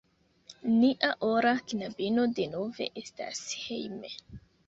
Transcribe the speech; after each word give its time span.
Nia 0.77 1.09
ora 1.27 1.51
knabino 1.73 2.25
denove 2.41 2.87
estas 3.05 3.45
hejme! 3.67 4.13